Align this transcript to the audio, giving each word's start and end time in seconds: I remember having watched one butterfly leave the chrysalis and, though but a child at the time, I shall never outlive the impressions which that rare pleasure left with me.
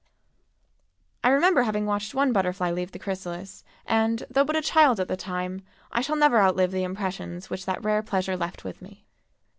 I 1.23 1.29
remember 1.29 1.61
having 1.61 1.85
watched 1.85 2.15
one 2.15 2.33
butterfly 2.33 2.71
leave 2.71 2.91
the 2.91 2.97
chrysalis 2.97 3.63
and, 3.85 4.23
though 4.31 4.43
but 4.43 4.55
a 4.55 4.61
child 4.63 4.99
at 4.99 5.07
the 5.07 5.15
time, 5.15 5.61
I 5.91 6.01
shall 6.01 6.15
never 6.15 6.39
outlive 6.39 6.71
the 6.71 6.81
impressions 6.83 7.51
which 7.51 7.67
that 7.67 7.83
rare 7.83 8.01
pleasure 8.01 8.35
left 8.35 8.63
with 8.63 8.81
me. 8.81 9.05